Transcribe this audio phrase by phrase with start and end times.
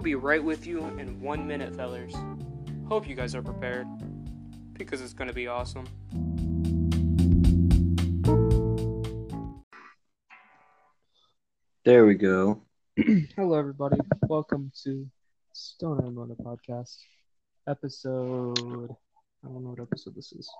[0.00, 2.14] We'll be right with you in one minute, fellers.
[2.88, 3.86] Hope you guys are prepared
[4.72, 5.84] because it's going to be awesome.
[11.84, 12.62] There we go.
[13.36, 13.98] Hello, everybody.
[14.22, 15.06] Welcome to
[15.52, 16.96] Stone and Mona podcast,
[17.68, 18.58] episode.
[18.58, 20.50] I don't know what episode this is.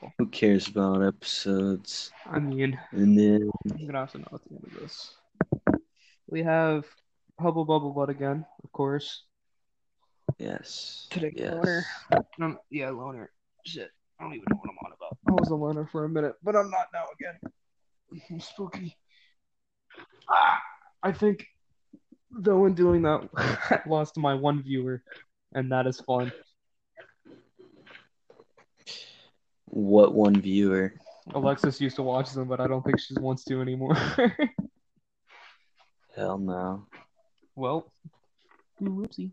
[0.00, 2.12] Oh, Who cares about episodes?
[2.24, 5.16] I mean, And then I'm gonna have to know at the end of this.
[6.28, 6.84] We have
[7.38, 9.24] Hubble Bubble Butt again, of course.
[10.38, 11.52] yes, Today, yes.
[11.52, 11.84] loner.
[12.40, 13.30] Um, yeah, loner.
[13.66, 15.18] Shit, I don't even know what I'm on about.
[15.28, 17.38] I was a loner for a minute, but I'm not now again.
[18.30, 18.96] I'm spooky.
[20.30, 20.60] Ah,
[21.02, 21.46] I think,
[22.30, 25.02] though, in doing that, I lost my one viewer,
[25.54, 26.32] and that is fun.
[29.66, 30.94] What one viewer?
[31.34, 33.94] Alexis used to watch them, but I don't think she wants to anymore.
[36.16, 36.86] Hell no.
[37.56, 37.90] Well,
[38.80, 39.32] whoopsie.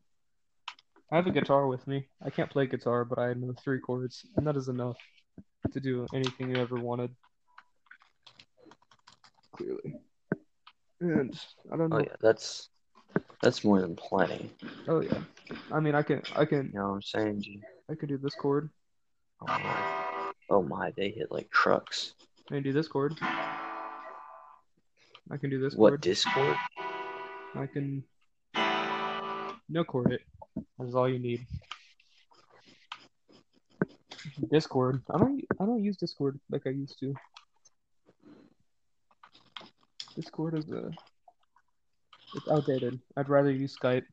[1.12, 2.08] I have a guitar with me.
[2.26, 4.98] I can't play guitar, but I know three chords, and that is enough
[5.72, 7.12] to do anything you ever wanted.
[9.56, 10.00] Clearly.
[11.02, 11.40] And
[11.72, 11.98] I don't oh, know.
[11.98, 12.70] Oh yeah, that's
[13.42, 14.50] that's more than plenty.
[14.88, 15.20] Oh yeah.
[15.72, 17.42] I mean, I can, I can, You know what I'm saying?
[17.42, 17.60] G?
[17.92, 18.70] I can do this chord.
[19.42, 20.32] Oh my.
[20.50, 22.14] Oh my, they hit like trucks.
[22.50, 23.14] I can do this chord.
[25.32, 26.02] I can do this What chord.
[26.02, 26.58] Discord?
[27.56, 28.04] I can
[29.70, 30.22] no chord it.
[30.78, 31.46] That's all you need.
[34.52, 35.02] Discord.
[35.14, 35.44] I don't.
[35.60, 37.14] I don't use Discord like I used to.
[40.16, 40.92] Discord is a.
[42.36, 43.00] It's outdated.
[43.16, 44.06] I'd rather use Skype.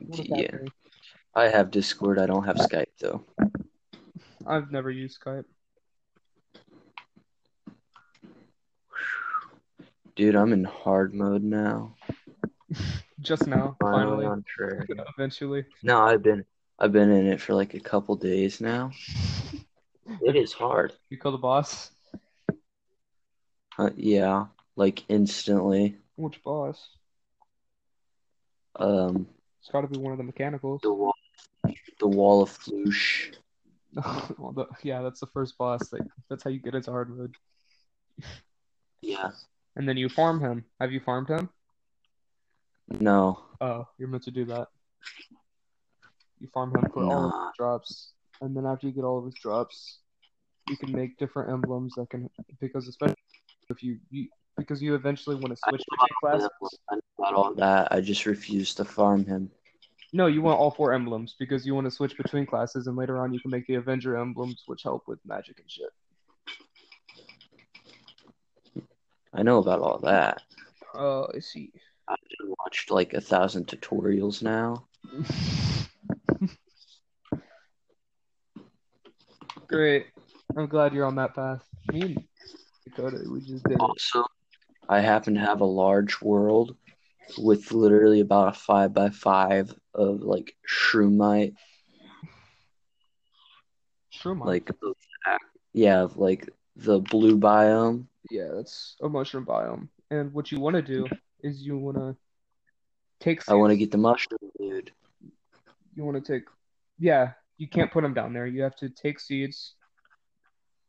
[0.00, 0.58] Yeah.
[1.34, 2.18] I have Discord.
[2.18, 3.24] I don't have Skype though.
[4.46, 5.44] I've never used Skype.
[10.16, 11.94] Dude, I'm in hard mode now.
[13.20, 15.64] Just now, Finally finally, eventually.
[15.82, 16.44] No, I've been
[16.78, 18.90] I've been in it for like a couple days now.
[20.22, 20.92] It is hard.
[21.10, 21.90] You call the boss.
[23.76, 24.46] Uh, yeah,
[24.76, 25.96] like instantly.
[26.14, 26.90] Which boss?
[28.76, 29.26] Um,
[29.60, 30.80] It's got to be one of the mechanicals.
[30.82, 31.14] the wall,
[31.98, 33.32] the wall of Flesh.
[34.38, 35.92] well, the, yeah, that's the first boss.
[35.92, 37.34] Like, that's how you get into hard mode.
[39.02, 39.30] Yeah.
[39.76, 40.64] And then you farm him.
[40.80, 41.50] Have you farmed him?
[42.88, 43.40] No.
[43.60, 44.68] Oh, you're meant to do that.
[46.40, 49.24] You farm him for all of his drops, and then after you get all of
[49.24, 49.98] his drops,
[50.68, 52.28] you can make different emblems that can
[52.60, 53.16] because especially
[53.70, 56.78] if you, you because you eventually want to switch between classes.
[57.18, 57.88] About all that.
[57.90, 59.50] I just refuse to farm him.
[60.12, 63.18] No, you want all four emblems because you want to switch between classes, and later
[63.18, 65.90] on you can make the Avenger emblems, which help with magic and shit.
[69.36, 70.42] I know about all that.
[70.94, 71.70] Oh, I see.
[72.08, 72.16] I've
[72.64, 74.86] watched like a thousand tutorials now.
[79.68, 80.06] Great.
[80.56, 81.62] I'm glad you're on that path.
[81.92, 82.24] Me and
[82.84, 83.78] Dakota, we just did.
[83.78, 84.24] Also,
[84.88, 86.76] I happen to have a large world
[87.36, 91.54] with literally about a five by five of like shroomite,
[94.10, 94.46] Sure, Mike.
[94.46, 94.70] like
[95.74, 98.06] yeah, like the blue biome.
[98.30, 99.88] Yeah, that's a mushroom biome.
[100.10, 101.06] And what you want to do
[101.42, 102.16] is you want to
[103.20, 103.48] take.
[103.48, 104.92] I want to get the mushroom, dude.
[105.94, 106.44] You want to take.
[106.98, 108.46] Yeah, you can't put them down there.
[108.46, 109.74] You have to take seeds,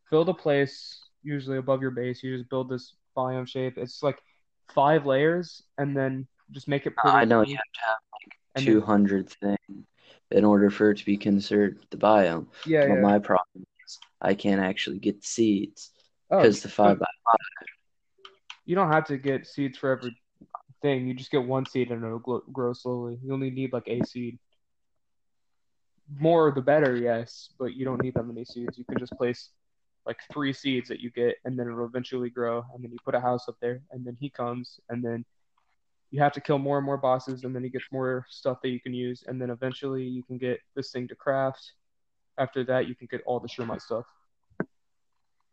[0.10, 2.24] build a place, usually above your base.
[2.24, 3.78] You just build this biome shape.
[3.78, 4.20] It's like
[4.74, 7.18] five layers, and then just make it uh, pretty.
[7.18, 7.98] I know you have to have
[8.56, 9.86] and two then, hundred things
[10.32, 12.48] in order for it to be considered the biome.
[12.66, 12.96] yeah, yeah.
[12.96, 15.92] my problem is I can't actually get seeds
[16.30, 17.68] Oh, because the five by five.
[18.66, 20.16] you don't have to get seeds for every
[20.82, 21.08] thing.
[21.08, 23.18] You just get one seed and it'll grow slowly.
[23.24, 24.38] You only need like a seed.
[26.20, 28.78] More the better, yes, but you don't need that many seeds.
[28.78, 29.50] You can just place
[30.06, 32.64] like three seeds that you get, and then it'll eventually grow.
[32.74, 35.26] And then you put a house up there, and then he comes, and then
[36.12, 38.70] you have to kill more and more bosses, and then he gets more stuff that
[38.70, 41.74] you can use, and then eventually you can get this thing to craft.
[42.38, 44.06] After that, you can get all the Shroomite stuff.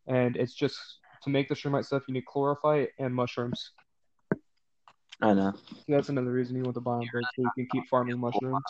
[0.07, 0.79] And it's just
[1.23, 3.71] to make the Shroomite stuff, you need chlorophyte and mushrooms.
[5.23, 5.55] I know.
[5.89, 8.63] That's another reason you want the biome break, so you can keep farming mushrooms.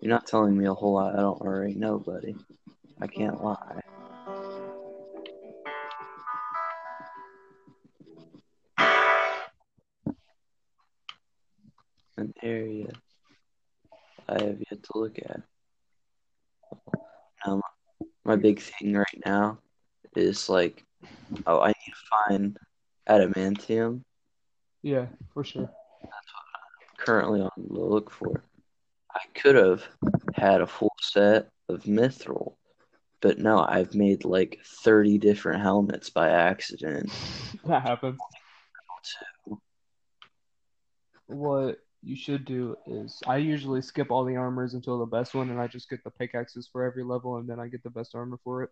[0.00, 2.36] You're not telling me a whole lot I don't already know, buddy.
[3.00, 3.80] I can't lie.
[12.16, 12.90] An area
[14.28, 15.40] I have yet to look at.
[17.46, 17.62] Um,
[18.24, 19.58] my big thing right now
[20.16, 20.84] is like,
[21.46, 22.56] oh, I need to find
[23.08, 24.02] adamantium
[24.82, 25.70] Yeah, for sure.
[26.98, 28.44] Currently on the look for.
[29.14, 29.84] I could have
[30.34, 32.56] had a full set of mithril,
[33.20, 37.12] but no, I've made like 30 different helmets by accident.
[37.66, 38.18] That happens.
[41.26, 45.50] What you should do is I usually skip all the armors until the best one,
[45.50, 48.14] and I just get the pickaxes for every level, and then I get the best
[48.14, 48.70] armor for it.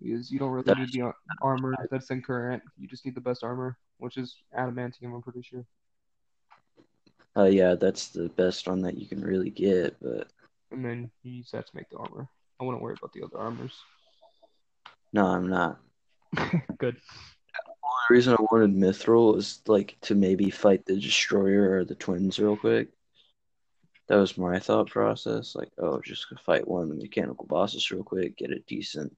[0.00, 1.12] Because you don't really need the
[1.42, 2.62] armor that's in current.
[2.76, 5.14] You just need the best armor, which is adamantium.
[5.14, 5.64] I'm pretty sure.
[7.36, 10.28] Uh, yeah, that's the best one that you can really get, but
[10.70, 12.28] And then you use that to make the armor.
[12.60, 13.74] I wouldn't worry about the other armors.
[15.12, 15.78] no, I'm not.
[16.78, 16.96] Good.
[18.08, 22.38] The reason I wanted mithril was like to maybe fight the destroyer or the twins
[22.38, 22.88] real quick.
[24.08, 25.54] That was my thought process.
[25.54, 29.14] Like, oh, just fight one of the mechanical bosses real quick, get a decent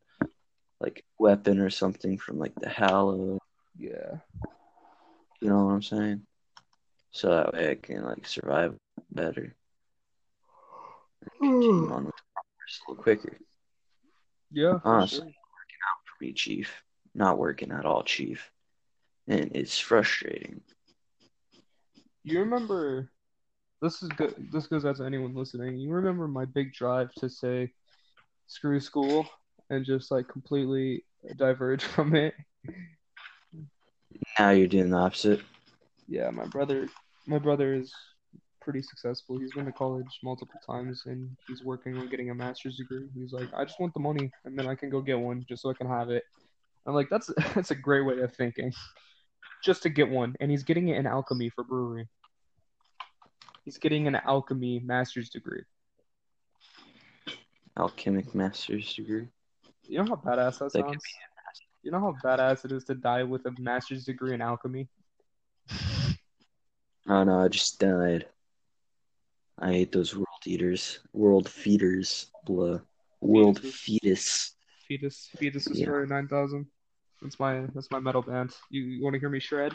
[0.81, 3.39] like weapon or something from like the Hallow.
[3.79, 4.17] Yeah.
[5.41, 6.23] You know what I'm saying?
[7.13, 8.75] So that way I can like survive
[9.13, 9.55] better.
[11.39, 13.39] Continue on with the progress a little quicker.
[14.51, 14.81] Yeah.
[14.85, 15.19] Honestly.
[15.19, 15.27] sure.
[15.27, 16.83] Working out for me, Chief.
[17.15, 18.51] Not working at all, Chief.
[19.31, 20.61] And it's frustrating.
[22.25, 23.13] You remember?
[23.81, 24.35] This is good.
[24.53, 25.79] This goes out to anyone listening.
[25.79, 27.71] You remember my big drive to say,
[28.49, 29.31] "Screw school,"
[29.71, 31.05] and just like completely
[31.37, 32.35] diverge from it.
[34.37, 35.43] Now you're doing the opposite.
[36.09, 36.89] Yeah, my brother.
[37.29, 37.95] My brother is
[38.61, 39.39] pretty successful.
[39.39, 43.07] He's been to college multiple times, and he's working on getting a master's degree.
[43.15, 45.63] He's like, "I just want the money, and then I can go get one, just
[45.63, 46.25] so I can have it."
[46.85, 48.73] I'm like, "That's that's a great way of thinking."
[49.63, 52.09] Just to get one, and he's getting it in alchemy for brewery.
[53.65, 55.63] He's getting an alchemy master's degree.
[57.77, 59.29] Alchemic master's degree.
[59.87, 61.03] You know how badass that That sounds?
[61.83, 64.89] You know how badass it is to die with a master's degree in alchemy?
[67.09, 68.27] Oh no, I just died.
[69.59, 71.01] I hate those world eaters.
[71.13, 72.31] World feeders.
[72.45, 72.79] Blah.
[73.21, 74.55] World fetus.
[74.89, 75.75] Fetus, Fetus Yeah.
[75.75, 76.67] Destroyer 9000.
[77.23, 78.53] That's my that's my metal band.
[78.71, 79.73] You, you want to hear me shred?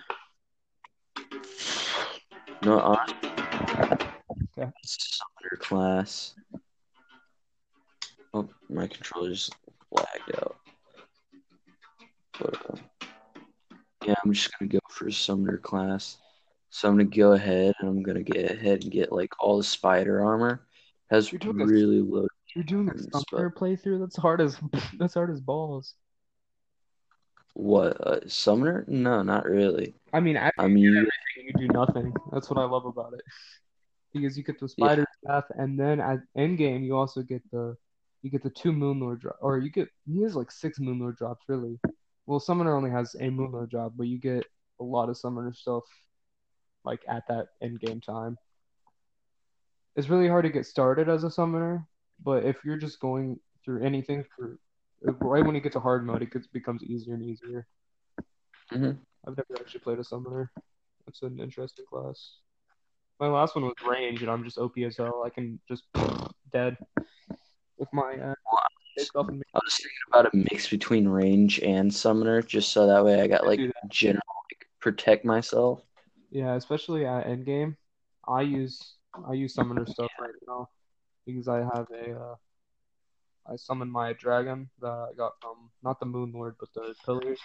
[2.64, 2.96] No.
[4.58, 4.72] Okay.
[4.84, 6.34] Summoner class.
[8.34, 9.56] Oh, my controller just
[9.92, 10.58] lagged out.
[12.40, 12.78] But, uh,
[14.06, 16.18] yeah, I'm just gonna go for a summoner class.
[16.70, 19.64] So I'm gonna go ahead and I'm gonna get ahead and get like all the
[19.64, 20.66] spider armor.
[21.12, 22.28] Has You're doing a- really low.
[22.56, 24.00] You're doing a Mm, summoner playthrough.
[24.00, 24.58] That's hard as
[24.98, 25.94] that's hard as balls.
[27.56, 28.84] What uh, summoner?
[28.88, 29.96] No, not really.
[30.12, 32.14] I mean, I mean, you, you, get everything, you do nothing.
[32.34, 33.22] That's what I love about it.
[34.14, 37.78] Because you get the spider path, and then at end game you also get the
[38.22, 41.46] you get the two moonlord drop, or you get he has like six moonlord drops
[41.48, 41.80] really.
[42.26, 44.46] Well, summoner only has a moonlord drop, but you get
[44.82, 45.84] a lot of summoner stuff
[46.84, 48.38] like at that end game time.
[49.96, 51.88] It's really hard to get started as a summoner,
[52.22, 54.60] but if you're just going through anything for
[55.22, 57.68] right when you get to hard mode, it gets, becomes easier and easier.
[58.72, 58.98] Mhm.
[59.28, 60.52] I've never actually played a summoner.
[61.08, 62.38] It's an interesting class.
[63.20, 65.24] My last one was range, and I'm just OP as hell.
[65.26, 65.84] I can just
[66.52, 66.78] dead
[67.78, 68.34] with my uh,
[68.98, 72.88] take off and I was thinking about a mix between range and summoner, just so
[72.88, 75.82] that way I got like general like, protect myself.
[76.32, 77.78] yeah, especially at end game.
[78.28, 78.96] I use
[79.28, 80.70] I use summoner stuff right now
[81.26, 82.36] because I have a uh,
[83.48, 87.40] I summon my dragon that I got from not the Moon Lord but the pillars,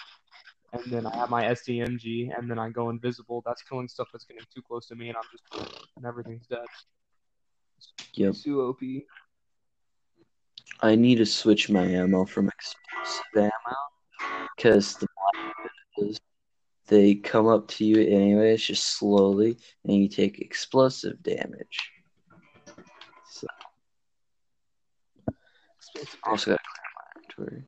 [0.72, 3.42] and then I have my SDMG, and then I go invisible.
[3.44, 6.66] That's killing stuff that's getting too close to me, and I'm just and everything's dead.
[8.14, 8.34] Yep.
[8.36, 8.80] Too OP.
[10.82, 13.76] I need to switch my ammo from explosive ammo
[14.56, 15.06] because the
[15.98, 16.18] is
[16.86, 21.90] they come up to you anyways, just slowly, and you take explosive damage.
[26.24, 26.58] Also clear
[27.16, 27.64] inventory.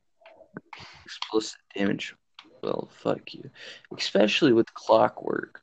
[1.05, 2.15] Explosive damage.
[2.61, 3.49] Well, fuck you.
[3.97, 5.61] Especially with clockwork.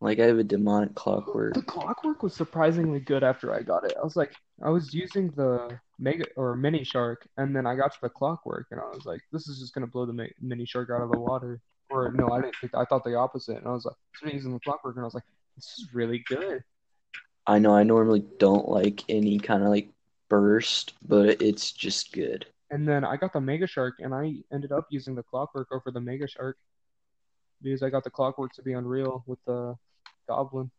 [0.00, 1.54] Like I have a demonic clockwork.
[1.54, 3.94] The clockwork was surprisingly good after I got it.
[3.96, 7.92] I was like, I was using the mega or mini shark, and then I got
[7.92, 10.90] to the clockwork, and I was like, this is just gonna blow the mini shark
[10.90, 11.60] out of the water.
[11.88, 12.74] Or no, I didn't think.
[12.74, 15.14] I thought the opposite, and I was like, started using the clockwork, and I was
[15.14, 15.24] like,
[15.54, 16.64] this is really good.
[17.46, 19.90] I know I normally don't like any kind of like
[20.32, 22.46] burst, but it's just good.
[22.70, 25.90] And then I got the mega shark, and I ended up using the clockwork over
[25.90, 26.56] the mega shark
[27.60, 29.76] because I got the clockwork to be unreal with the
[30.26, 30.70] goblin.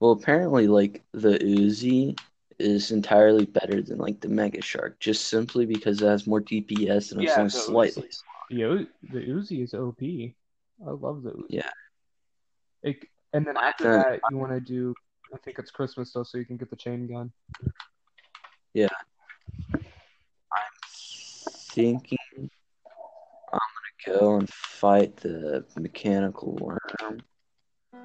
[0.00, 2.18] Well, apparently, like the Uzi
[2.58, 7.12] is entirely better than like the Mega Shark, just simply because it has more DPS
[7.12, 8.08] and it's Yeah, only slightly.
[8.50, 10.02] The, O- the Uzi is OP.
[10.02, 11.44] I love the Uzi.
[11.48, 11.70] Yeah.
[12.82, 14.94] It, and then after Then- that, you want to do.
[15.34, 17.32] I think it's Christmas though, so you can get the chain gun.
[18.74, 18.88] Yeah.
[19.72, 19.80] I'm
[20.88, 22.18] thinking
[23.52, 27.22] I'm gonna go and fight the mechanical worm.
[27.92, 28.02] Find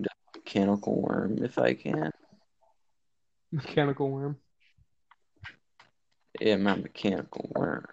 [0.00, 2.10] a mechanical worm if I can.
[3.52, 4.38] Mechanical worm.
[6.40, 7.86] Yeah, my mechanical worm.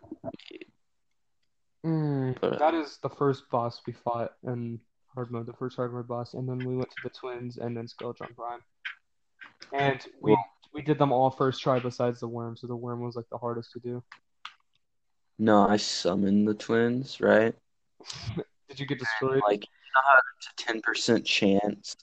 [1.86, 4.80] Mm, But- that is the first boss we fought in
[5.14, 7.76] hard mode, the first hard mode boss, and then we went to the twins and
[7.76, 8.62] then Skeletron Prime.
[9.72, 10.38] And we
[10.74, 13.38] we did them all first try besides the worm, so the worm was like the
[13.38, 14.04] hardest to do.
[15.40, 17.56] No, I summoned the twins, right?
[18.70, 19.42] Did you get destroyed?
[19.46, 21.96] Like, you know how it's a ten percent chance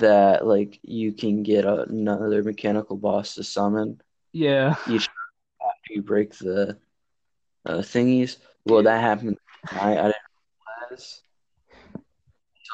[0.00, 4.00] that like you can get another mechanical boss to summon
[4.32, 4.74] Yeah.
[4.86, 6.78] after you break the
[7.66, 8.38] uh, thingies.
[8.64, 9.38] Well, that happened.
[9.72, 10.14] I, I didn't
[10.90, 11.22] realize.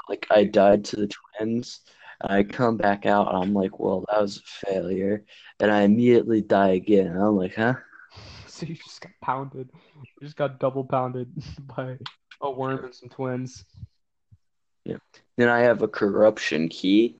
[0.08, 1.08] Like, I died to the
[1.38, 1.80] twins.
[2.20, 5.24] And I come back out, and I'm like, "Well, that was a failure."
[5.58, 7.08] And I immediately die again.
[7.08, 7.74] And I'm like, "Huh?"
[8.46, 9.68] So you just got pounded.
[9.96, 11.32] You just got double pounded
[11.76, 11.98] by
[12.40, 13.64] a worm and some twins.
[14.84, 14.98] Yeah.
[15.36, 17.16] Then I have a corruption key,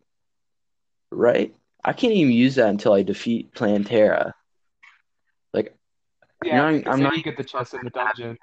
[1.10, 1.52] right?
[1.84, 4.32] I can't even use that until I defeat Plantera.
[5.52, 5.76] Like,
[6.44, 8.38] Yeah, I'm- I'm then not you get the chest in the dungeon.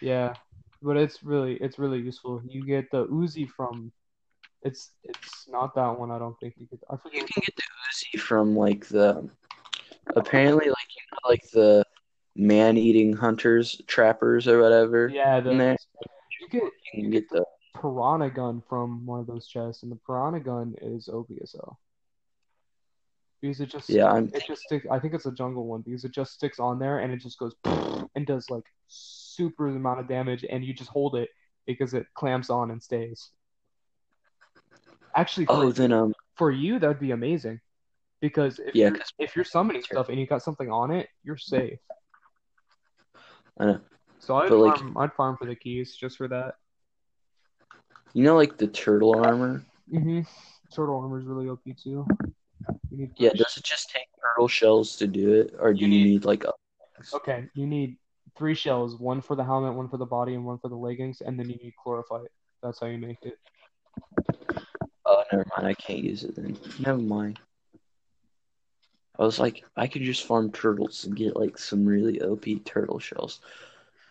[0.00, 0.34] Yeah,
[0.86, 2.40] but it's really it's really useful.
[2.48, 3.92] You get the Uzi from.
[4.62, 6.10] It's it's not that one.
[6.12, 6.80] I don't think you get.
[6.88, 9.28] I you can get the Uzi from like the
[10.14, 11.84] apparently like you know like the
[12.36, 15.08] man-eating hunters, trappers, or whatever.
[15.08, 15.76] Yeah, the there.
[16.40, 19.96] you get You can get the piranha gun from one of those chests, and the
[19.96, 21.74] piranha gun is OBSL.
[23.40, 24.10] Because it just yeah.
[24.10, 24.86] I'm it just sticks.
[24.90, 27.38] I think it's a jungle one because it just sticks on there and it just
[27.38, 27.54] goes
[28.14, 28.64] and does like
[29.36, 31.28] super amount of damage, and you just hold it
[31.66, 33.30] because it clamps on and stays.
[35.14, 37.60] Actually, for, oh then um for you that would be amazing
[38.20, 41.38] because if Yeah, you're, if you're summoning stuff and you got something on it, you're
[41.38, 41.78] safe.
[43.58, 43.80] I know.
[44.18, 46.56] So I'd But, like- farm, I'd farm for the keys just for that.
[48.12, 49.64] you know like the turtle armor.
[49.92, 50.20] Mm-hmm.
[50.74, 52.06] Turtle armor is really OP too.
[53.16, 56.10] Yeah, does it just take turtle shells to do it, or do You you need-
[56.10, 56.52] need like a
[57.14, 57.96] Okay, you need
[58.36, 61.20] three shells, one for the helmet, one for the body, and one for the leggings,
[61.20, 62.30] and then you need chlorophyte.
[62.62, 63.38] That's how you make it.
[65.04, 65.66] Oh, never mind.
[65.68, 66.58] I can't use it then.
[66.78, 67.38] Never mind.
[69.18, 72.98] I was like, I could just farm turtles and get like some really OP turtle
[72.98, 73.40] shells.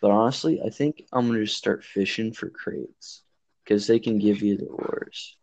[0.01, 3.21] But honestly, I think I'm gonna just start fishing for crates
[3.63, 5.35] because they can give you the ores.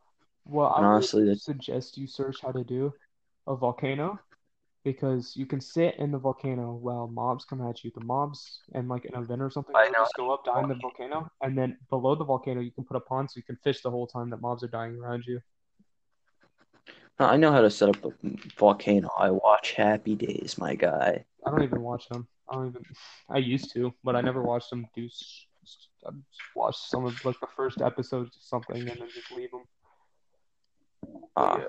[0.46, 2.92] Well, And I would honestly, that's- suggest you search how to do
[3.46, 4.18] a volcano
[4.84, 7.90] because you can sit in the volcano while mobs come at you.
[7.94, 9.92] The mobs and like an event or something I know.
[10.00, 12.96] just go up, die in the volcano, and then below the volcano you can put
[12.96, 15.40] a pond so you can fish the whole time that mobs are dying around you.
[17.18, 18.10] I know how to set up a
[18.56, 19.08] volcano.
[19.18, 21.24] I watch Happy Days, my guy.
[21.46, 22.26] I don't even watch them.
[22.50, 22.82] I don't even.
[23.30, 25.04] I used to, but I never watched them do.
[25.04, 29.08] s- s- I just watched some of like the first episodes or something and then
[29.08, 29.62] just leave them.
[31.36, 31.64] Uh, yeah.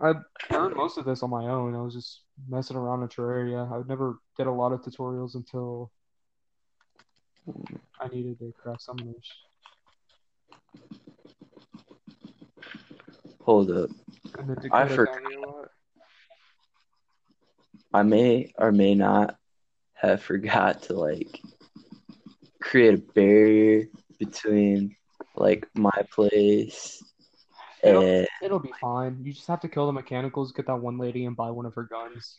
[0.00, 1.74] I learned most of this on my own.
[1.74, 3.70] I was just messing around in Terraria.
[3.70, 5.90] I never did a lot of tutorials until
[8.00, 9.28] I needed to craft summoners.
[13.42, 13.90] Hold up.
[14.72, 15.14] I forgot.
[15.14, 15.68] taught me a lot.
[17.92, 19.36] I may or may not
[19.92, 21.40] have forgot to like
[22.60, 23.84] create a barrier
[24.18, 24.96] between
[25.36, 27.03] like my place
[27.84, 29.18] It'll, and it'll be fine.
[29.22, 31.74] You just have to kill the mechanicals, get that one lady, and buy one of
[31.74, 32.36] her guns.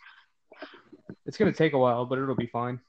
[1.26, 2.80] It's gonna take a while, but it'll be fine.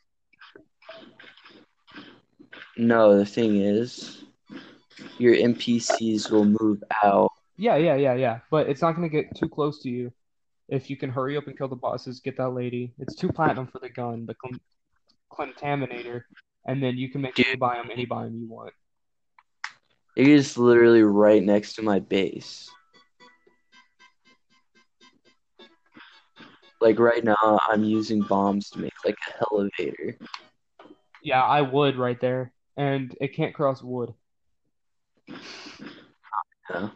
[2.77, 4.25] no, the thing is
[5.19, 7.33] your NPCs will move out.
[7.57, 8.41] Yeah, yeah, yeah, yeah.
[8.51, 10.13] But it's not gonna get too close to you.
[10.69, 12.93] If you can hurry up and kill the bosses, get that lady.
[12.99, 14.61] It's two platinum for the gun, the cl-
[15.31, 16.23] contaminator,
[16.67, 17.61] and then you can make any Dude.
[17.61, 18.73] biome any biome you want.
[20.17, 22.71] It is literally right next to my base.
[26.81, 30.17] Like right now, I'm using bombs to make like a elevator.
[31.23, 34.15] Yeah, I would right there, and it can't cross wood.
[36.71, 36.89] Yeah.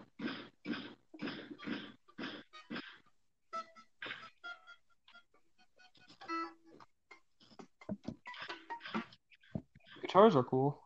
[10.01, 10.79] Guitars are cool.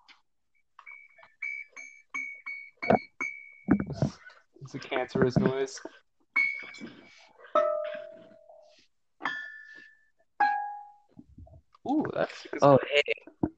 [4.63, 5.81] It's a cancerous noise.
[11.89, 13.49] Ooh, that's Oh, hey.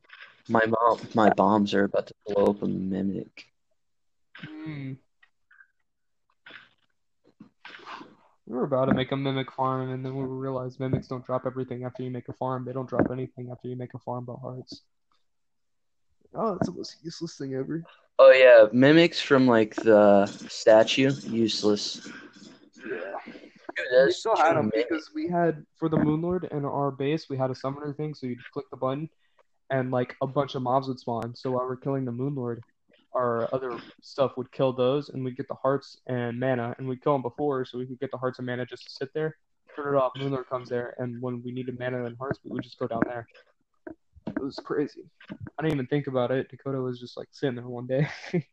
[0.49, 3.47] My mom, my bombs are about to blow up a mimic.
[4.39, 4.95] Hmm.
[8.47, 11.47] We were about to make a mimic farm, and then we realized mimics don't drop
[11.47, 12.65] everything after you make a farm.
[12.65, 14.83] They don't drop anything after you make a farm but hearts.
[16.37, 17.83] Oh, that's the most useless thing ever.
[18.19, 22.09] Oh yeah, mimics from like the statue, useless.
[22.79, 23.33] Yeah.
[23.77, 27.29] Dude, We still had them because we had for the Moon Lord in our base,
[27.29, 29.09] we had a summoner thing, so you'd click the button
[29.71, 31.35] and like a bunch of mobs would spawn.
[31.35, 32.63] So while we're killing the Moon Lord,
[33.13, 37.03] our other stuff would kill those and we'd get the hearts and mana and we'd
[37.03, 39.37] kill them before so we could get the hearts and mana just to sit there.
[39.75, 42.51] Turn it off, Moon Lord comes there, and when we needed mana and hearts, we
[42.51, 43.27] would just go down there.
[44.37, 45.03] It was crazy.
[45.31, 46.51] I didn't even think about it.
[46.51, 48.07] Dakota was just like sitting there one day.
[48.33, 48.47] Like,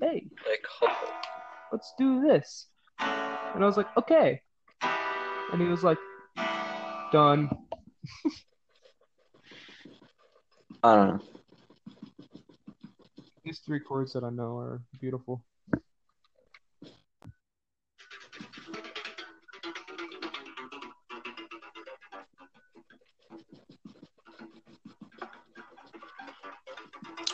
[0.00, 0.90] hey, Like,
[1.70, 2.66] let's do this.
[2.98, 4.40] And I was like, okay.
[5.52, 5.98] And he was like,
[7.12, 7.48] done.
[10.82, 11.20] I don't know.
[13.44, 15.44] These three chords that I know are beautiful.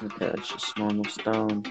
[0.00, 1.64] Okay, it's just normal stone.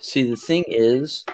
[0.00, 1.24] See, the thing is,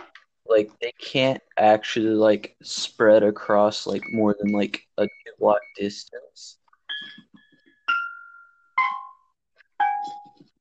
[0.46, 6.58] like, they can't actually like spread across like more than like a two block distance.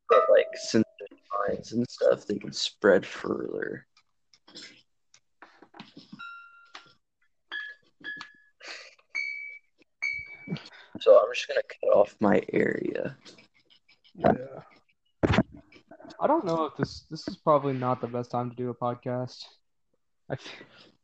[0.09, 0.85] But like, since
[1.47, 3.85] mines and stuff, they can spread further.
[11.01, 13.17] So I'm just gonna cut off my area.
[14.15, 14.61] Yeah.
[16.19, 18.75] I don't know if this this is probably not the best time to do a
[18.75, 19.43] podcast.
[20.29, 20.35] I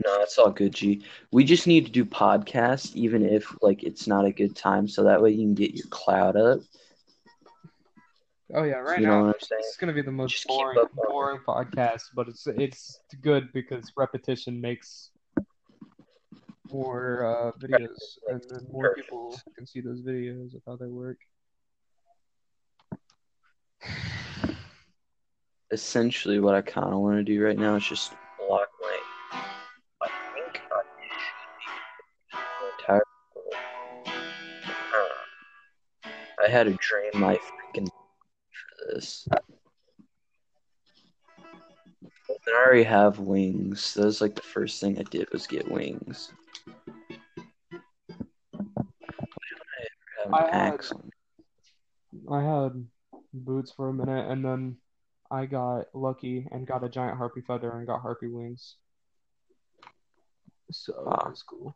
[0.06, 1.04] No, it's all good, G.
[1.32, 5.04] We just need to do podcasts, even if like it's not a good time, so
[5.04, 6.60] that way you can get your cloud up.
[8.54, 9.62] oh yeah, right you now know what I'm saying?
[9.66, 11.10] it's gonna be the most Just boring up on it.
[11.10, 15.12] boring podcast, but it's it's good because repetition makes
[16.72, 21.18] more uh, videos, and then more people can see those videos of how they work.
[25.72, 29.00] Essentially, what I kind of want to do right now is just block my.
[30.02, 30.62] I think
[32.90, 32.96] I.
[32.96, 33.00] Uh,
[36.46, 39.28] I had to drain my freaking for this.
[42.48, 43.94] I already have wings.
[43.96, 46.32] That was like the first thing I did was get wings.
[50.34, 50.80] I had-
[52.30, 52.88] I had
[53.34, 54.78] boots for a minute, and then
[55.30, 58.78] I got lucky and got a giant harpy feather and got harpy wings.
[60.72, 61.76] So that was cool.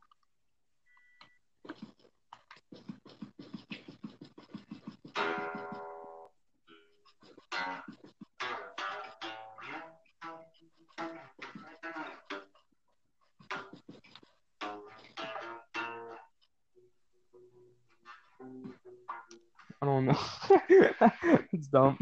[20.05, 21.39] Don't know.
[21.51, 21.97] it's dumb.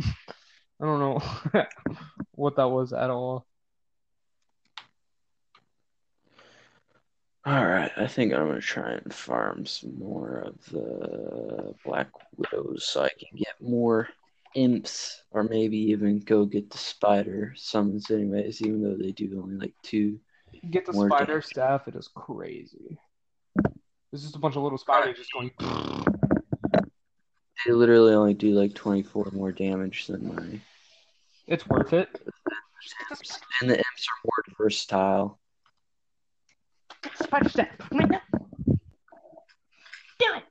[0.81, 1.21] I don't know
[2.31, 3.45] what that was at all.
[7.45, 12.85] All right, I think I'm gonna try and farm some more of the Black Widows
[12.85, 14.09] so I can get more
[14.55, 18.61] imps, or maybe even go get the spider summons, anyways.
[18.61, 20.19] Even though they do only like two.
[20.69, 21.45] Get the spider damage.
[21.45, 22.99] staff, it is crazy.
[24.11, 25.51] There's just a bunch of little spiders just going.
[27.69, 30.59] They literally only do like 24 more damage than my.
[31.45, 32.09] It's worth it.
[33.61, 35.39] And the imps are more versatile.
[37.21, 37.67] Spider staff.
[37.77, 38.09] Come on,
[40.17, 40.43] Do it.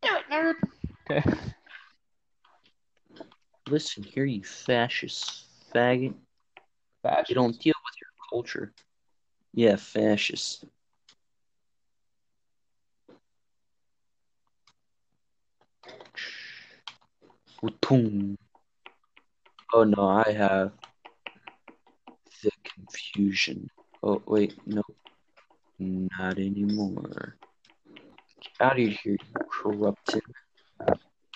[0.00, 0.54] Do it, nerd.
[1.10, 1.38] Okay.
[3.68, 6.14] Listen here, you fascist faggot.
[7.02, 7.26] Fashion.
[7.28, 8.72] You don't deal with your culture.
[9.56, 10.66] Yeah, fascist.
[17.80, 18.36] Boom.
[19.72, 20.72] Oh no, I have
[22.42, 23.70] the confusion.
[24.02, 24.82] Oh wait, no,
[25.78, 27.36] not anymore.
[28.42, 29.18] Get out of here, you
[29.50, 30.22] corrupted,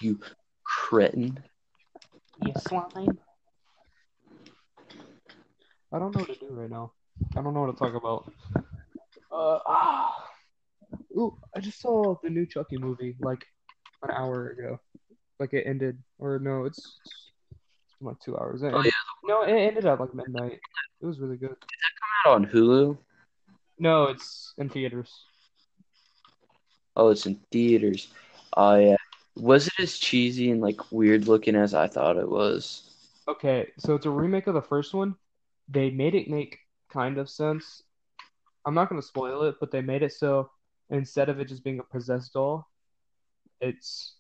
[0.03, 0.21] you
[0.63, 1.39] cretin.
[2.45, 3.19] You slime.
[5.91, 6.93] I don't know what to do right now.
[7.37, 8.33] I don't know what to talk about.
[9.33, 10.27] Uh, ah.
[11.17, 13.45] Ooh, I just saw the new Chucky movie like
[14.03, 14.81] an hour ago.
[15.39, 17.15] Like it ended, or no, it's, it's
[18.01, 18.63] like two hours.
[18.63, 18.93] It Oh, ended-
[19.25, 20.61] No, it ended at like midnight.
[21.01, 21.49] It was really good.
[21.49, 22.99] Did that come out on Hulu.
[23.79, 25.11] No, it's in theaters.
[26.97, 28.09] Oh, it's in theaters.
[28.57, 28.97] Oh yeah.
[29.37, 32.83] Was it as cheesy and like weird looking as I thought it was?
[33.29, 35.15] Okay, so it's a remake of the first one.
[35.69, 36.59] They made it make
[36.91, 37.83] kind of sense.
[38.65, 40.51] I'm not going to spoil it, but they made it so
[40.91, 42.69] instead of it just being a possessed doll,
[43.61, 44.15] it's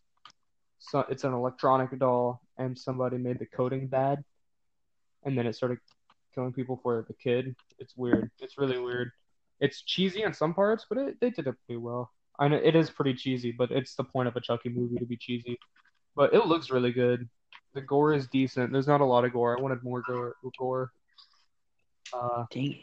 [0.78, 4.24] so it's an electronic doll, and somebody made the coding bad,
[5.24, 5.78] and then it started
[6.34, 7.54] killing people for the kid.
[7.78, 8.30] It's weird.
[8.40, 9.10] It's really weird.
[9.60, 12.10] It's cheesy in some parts, but it, they did it pretty well.
[12.38, 15.04] I know it is pretty cheesy, but it's the point of a Chucky movie to
[15.04, 15.58] be cheesy.
[16.16, 17.28] But it looks really good.
[17.74, 18.72] The gore is decent.
[18.72, 19.58] There's not a lot of gore.
[19.58, 20.34] I wanted more gore.
[20.58, 20.92] gore.
[22.12, 22.78] Uh, Dang it.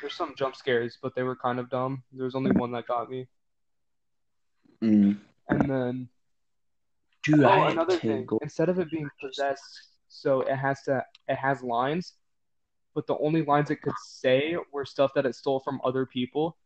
[0.00, 2.02] there's some jump scares, but they were kind of dumb.
[2.12, 3.26] There was only one that got me.
[4.82, 5.18] Mm.
[5.48, 6.08] And then
[7.22, 8.18] Dude, oh, I another thing.
[8.18, 8.38] tingle.
[8.42, 9.62] Instead of it being possessed,
[10.08, 12.14] so it has to it has lines,
[12.94, 16.56] but the only lines it could say were stuff that it stole from other people.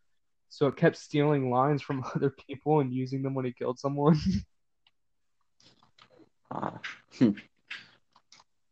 [0.48, 4.18] So it kept stealing lines from other people and using them when he killed someone.
[6.50, 6.78] Ah.
[7.18, 7.30] Hmm.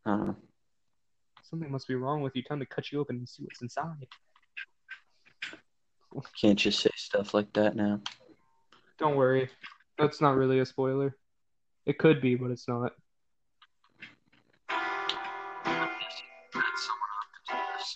[0.04, 0.32] Uh,
[1.52, 2.42] Something must be wrong with you.
[2.42, 4.06] Time to cut you open and see what's inside.
[6.40, 8.00] can't just say stuff like that now.
[8.98, 9.50] Don't worry.
[9.98, 11.14] That's not really a spoiler.
[11.84, 12.92] It could be, but it's not.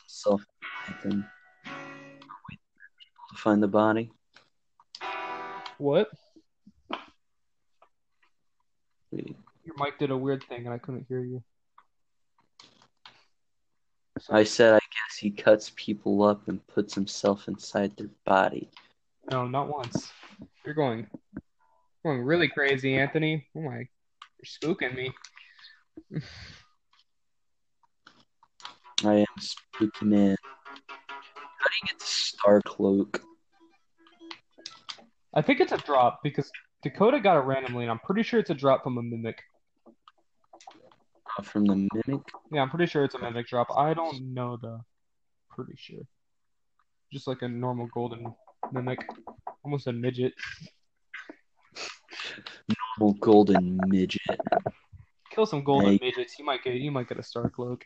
[0.07, 0.45] Self.
[1.01, 1.25] To
[3.37, 4.11] find the body.
[5.79, 6.11] What?
[9.11, 9.25] Your
[9.79, 11.43] mic did a weird thing and I couldn't hear you.
[14.31, 18.71] I said I guess he cuts people up and puts himself inside their body.
[19.31, 20.11] No, not once.
[20.65, 21.07] You're going
[22.05, 23.47] going really crazy, Anthony.
[23.57, 25.13] Oh my, you're spooking me.
[29.05, 30.37] I am spooky in.
[30.89, 33.23] How do you get the star cloak?
[35.35, 36.51] I think it's a drop because
[36.83, 39.43] Dakota got it randomly, and I'm pretty sure it's a drop from a mimic.
[41.43, 42.23] From the mimic?
[42.51, 43.69] Yeah, I'm pretty sure it's a mimic drop.
[43.77, 44.81] I don't know though.
[45.51, 46.03] Pretty sure.
[47.13, 48.35] Just like a normal golden
[48.73, 49.07] mimic,
[49.63, 50.33] almost a midget.
[52.99, 54.41] Normal golden midget.
[55.31, 55.99] Kill some golden Hey.
[56.01, 56.39] midgets.
[56.39, 57.85] You might get you might get a star cloak.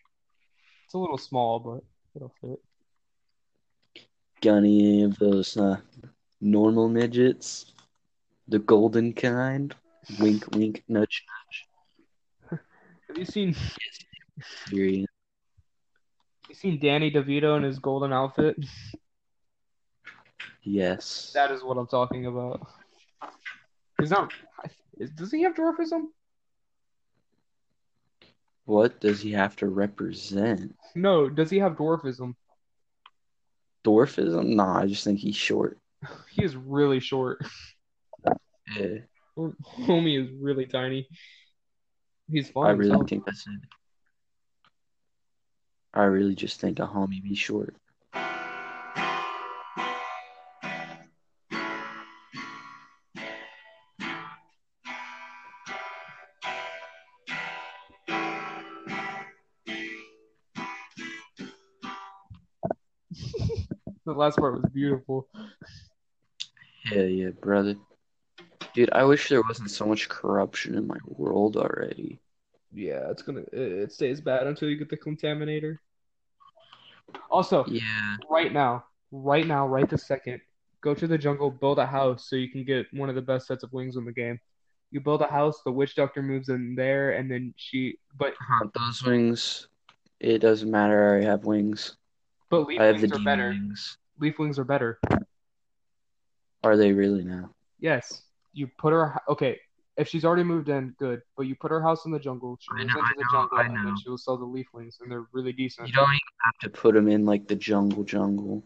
[0.84, 1.84] It's a little small, but
[2.14, 2.60] it'll fit.
[4.40, 5.76] Got any of those uh,
[6.40, 7.72] normal midgets?
[8.48, 9.74] The golden kind?
[10.18, 11.66] Wink, wink, nudge, nudge,
[13.10, 13.56] Have you seen
[14.70, 15.06] nudge.
[16.48, 18.54] you seen Danny DeVito in his golden outfit?
[20.62, 21.32] Yes.
[21.34, 22.64] That is what I'm talking about.
[23.98, 24.32] He's not.
[24.96, 26.02] is- Does he have dwarfism?
[28.64, 30.76] What does he have to represent?
[30.94, 31.28] No.
[31.28, 32.36] Does he have dwarfism?
[33.84, 34.54] Dwarfism?
[34.54, 35.78] Nah, I just think he's short.
[36.30, 37.44] He is really short.
[38.76, 38.98] Yeah,
[39.36, 41.08] Homie is really tiny.
[42.30, 42.66] He's fine.
[42.66, 43.08] I really himself.
[43.08, 43.60] think that's it.
[45.92, 47.74] I really just think a homie be short.
[64.06, 65.28] The last part was beautiful.
[66.90, 67.76] Yeah, yeah, brother.
[68.74, 72.20] Dude, I wish there wasn't so much corruption in my world already.
[72.72, 73.42] Yeah, it's gonna.
[73.52, 75.76] It stays bad until you get the contaminator.
[77.30, 78.16] Also, Yeah.
[78.30, 80.40] right now, right now, right this second,
[80.80, 83.46] go to the jungle, build a house so you can get one of the best
[83.46, 84.38] sets of wings in the game.
[84.92, 87.98] You build a house, the witch doctor moves in there, and then she.
[88.16, 89.68] But Huh, those wings,
[90.20, 91.02] it doesn't matter.
[91.02, 91.96] I already have wings.
[92.50, 93.48] but leaf I have the wings are better.
[93.50, 93.98] wings.
[94.20, 94.98] Leaf wings are better.
[96.62, 97.50] Are they really now?
[97.78, 99.20] Yes, you put her.
[99.28, 99.58] Okay,
[99.96, 101.22] if she's already moved in, good.
[101.36, 102.58] But you put her house in the jungle.
[102.60, 105.26] She moves into the jungle, and then she will sell the leaf wings, and they're
[105.32, 105.88] really decent.
[105.88, 108.64] You don't even have to put them in like the jungle jungle.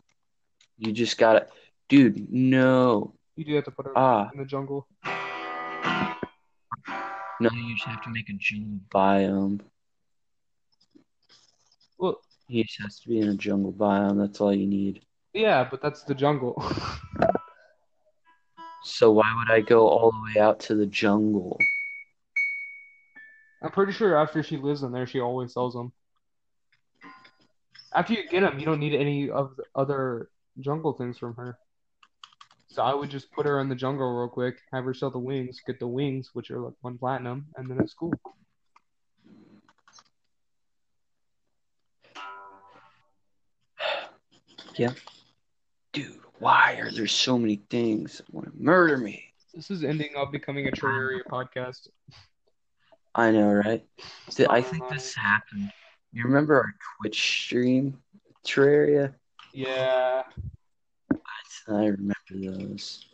[0.79, 1.47] You just gotta,
[1.89, 2.33] dude.
[2.33, 3.15] No.
[3.37, 4.87] You do have to put her Ah, in the jungle.
[7.41, 7.51] no.
[7.53, 9.61] You just have to make a jungle biome.
[11.99, 14.19] Well, He just has to be in a jungle biome.
[14.19, 15.03] That's all you need.
[15.33, 16.55] yeah, but that's the jungle.
[18.85, 21.59] So why would I go all the way out to the jungle?
[23.63, 25.91] I'm pretty sure after she lives in there, she always sells them.
[27.95, 30.29] After you get them, you don't need any of the other
[30.61, 31.57] jungle things from her.
[32.67, 35.19] So I would just put her in the jungle real quick, have her sell the
[35.19, 38.13] wings, get the wings, which are like one platinum, and then it's cool.
[44.77, 44.93] Yeah.
[45.93, 49.25] Dude, why are there so many things that want to murder me?
[49.55, 51.89] This is ending up becoming a Terraria podcast.
[53.15, 53.83] I know, right?
[54.51, 55.73] I think this happened.
[56.13, 57.97] You remember our Twitch stream,
[58.47, 59.15] Terraria?
[59.55, 60.25] Yeah.
[61.67, 63.07] I remember those.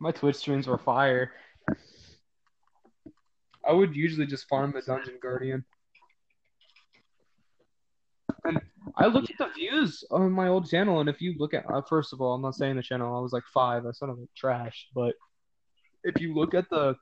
[0.00, 1.32] My Twitch streams were fire.
[3.66, 5.64] I would usually just farm the Dungeon Guardian.
[8.44, 8.60] And
[8.96, 11.82] I looked at the views on my old channel, and if you look at, uh,
[11.82, 14.28] first of all, I'm not saying the channel, I was like five, I sounded like
[14.36, 15.14] trash, but
[16.04, 16.96] if you look at the,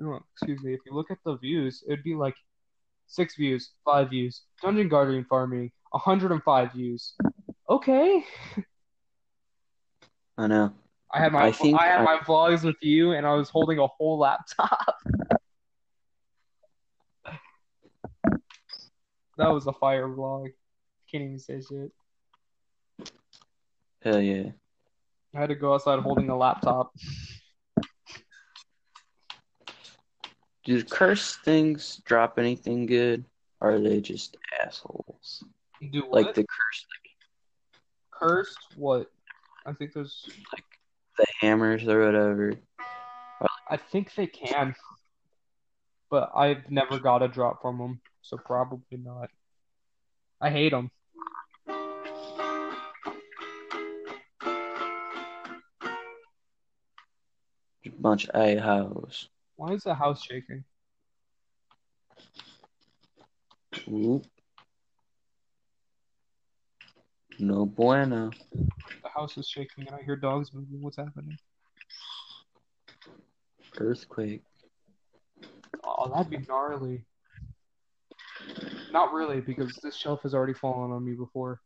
[0.00, 2.36] no, excuse me, if you look at the views, it'd be like
[3.06, 7.14] six views, five views, Dungeon Guardian farming, 105 views.
[7.68, 8.24] Okay.
[10.38, 10.72] I know.
[11.12, 13.48] I had my I think I had I- my vlogs with you, and I was
[13.48, 14.96] holding a whole laptop.
[19.38, 20.52] that was a fire vlog.
[21.10, 21.92] Can't even say shit.
[24.02, 24.50] Hell yeah.
[25.34, 26.94] I had to go outside holding a laptop.
[30.64, 33.24] Do curse things drop anything good?
[33.60, 35.44] Or are they just assholes?
[35.92, 36.26] Do what?
[36.26, 36.86] Like the curse,
[38.10, 38.58] cursed?
[38.76, 39.10] What?
[39.64, 40.28] I think there's.
[40.52, 40.64] Like
[41.16, 42.54] the hammers or whatever.
[43.68, 44.74] I think they can,
[46.10, 49.30] but I've never got a drop from them, so probably not.
[50.40, 50.90] I hate them.
[57.88, 59.28] Bunch of a-hoes.
[59.56, 60.64] Why is the house shaking?
[63.88, 64.24] Oop.
[67.38, 68.30] No bueno.
[68.52, 70.80] The house is shaking, and I hear dogs moving.
[70.80, 71.36] What's happening?
[73.78, 74.42] Earthquake.
[75.84, 77.04] Oh, that'd be gnarly.
[78.90, 81.60] Not really, because this shelf has already fallen on me before.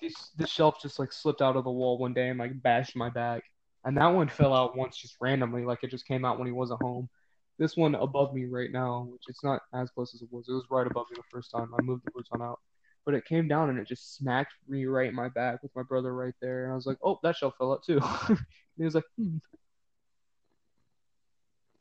[0.00, 2.96] This this shelf just like slipped out of the wall one day and like bashed
[2.96, 3.44] my back.
[3.86, 6.52] And that one fell out once just randomly, like it just came out when he
[6.52, 7.08] wasn't home.
[7.56, 10.48] This one above me right now, which it's not as close as it was.
[10.48, 11.72] It was right above me the first time.
[11.72, 12.58] I moved the futon out.
[13.04, 15.84] But it came down and it just smacked me right in my back with my
[15.84, 16.64] brother right there.
[16.64, 18.00] And I was like, oh, that shell fell out too.
[18.76, 19.36] he was like, hmm.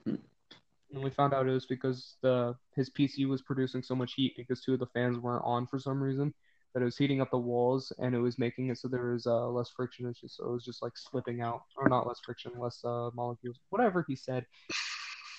[0.05, 4.35] And we found out it was because the his PC was producing so much heat
[4.37, 6.35] because two of the fans weren't on for some reason
[6.75, 9.25] that it was heating up the walls and it was making it so there was
[9.25, 10.07] uh, less friction.
[10.07, 13.11] It's just so it was just like slipping out, or not less friction, less uh,
[13.15, 13.57] molecules.
[13.69, 14.45] Whatever he said,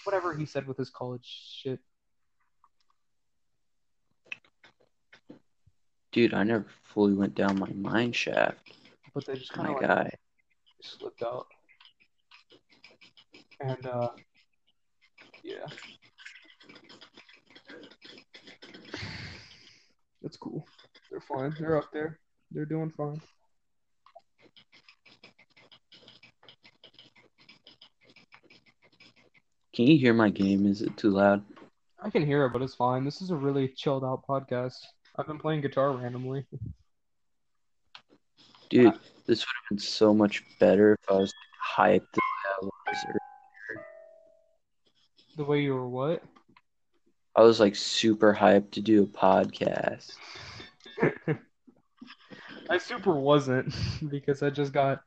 [0.05, 1.79] whatever he said with his college shit.
[6.11, 8.73] Dude, I never fully went down my mine shaft.
[9.13, 10.11] But they just kind My of like guy.
[10.81, 11.49] slipped out.
[13.61, 14.09] And uh,
[15.45, 15.67] yeah,
[20.23, 20.67] that's cool.
[21.11, 21.55] They're fine.
[21.59, 22.19] They're up there.
[22.51, 23.21] They're doing fine.
[29.75, 30.67] Can you hear my game?
[30.67, 31.45] Is it too loud?
[32.03, 33.05] I can hear it, but it's fine.
[33.05, 34.79] This is a really chilled out podcast.
[35.17, 36.47] I've been playing guitar randomly.
[38.71, 38.95] Dude,
[39.27, 41.33] this would have been so much better if I was
[41.77, 43.05] hyped the way I was.
[43.09, 43.85] Or
[45.37, 46.23] The way you were what?
[47.37, 50.13] I was like super hyped to do a podcast.
[52.71, 53.75] I super wasn't
[54.11, 55.01] because I just got.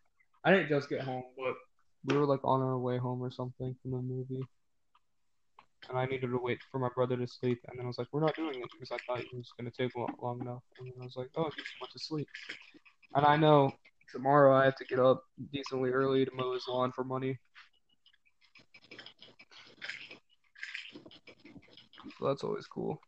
[0.44, 1.56] I didn't just get home, but
[2.06, 4.44] we were like on our way home or something from the movie.
[5.90, 8.08] And I needed to wait for my brother to sleep, and then I was like,
[8.12, 10.88] "We're not doing it because I thought it was gonna take long, long enough." And
[10.88, 12.28] then I was like, "Oh, he just went to sleep."
[13.16, 13.74] And I know
[14.12, 17.40] tomorrow I have to get up decently early to mow his lawn for money.
[22.20, 23.02] So that's always cool.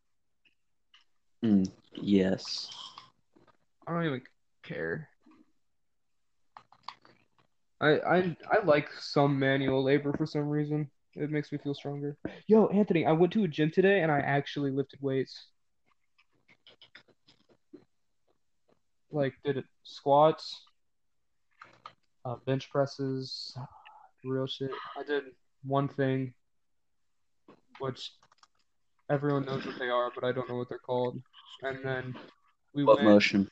[1.44, 1.66] Mm,
[2.02, 2.70] yes.
[3.88, 4.22] I don't even
[4.64, 5.10] care.
[7.82, 10.90] I I I like some manual labor for some reason.
[11.16, 12.16] It makes me feel stronger.
[12.48, 15.48] Yo, Anthony, I went to a gym today and I actually lifted weights.
[19.12, 20.62] Like did it squats,
[22.24, 23.54] uh, bench presses,
[24.24, 24.72] real shit.
[24.98, 25.24] I did
[25.64, 26.34] one thing,
[27.80, 28.14] which
[29.12, 31.22] everyone knows what they are, but I don't know what they're called.
[31.62, 32.16] And then
[32.74, 33.50] we What went motion?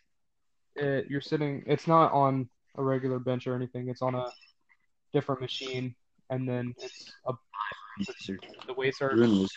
[0.76, 4.26] it, you're sitting it's not on a regular bench or anything it's on a
[5.14, 5.94] different machine
[6.30, 7.34] and then it's a,
[8.08, 8.46] Wizard.
[8.66, 9.50] the weights are Rune wizard.